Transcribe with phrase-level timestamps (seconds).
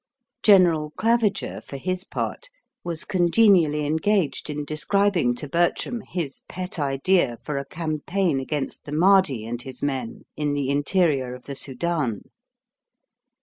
[0.41, 2.49] General Claviger, for his part,
[2.83, 8.91] was congenially engaged in describing to Bertram his pet idea for a campaign against the
[8.91, 12.23] Madhi and his men, in the interior of the Soudan.